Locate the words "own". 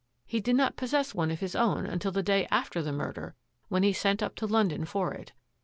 1.55-1.85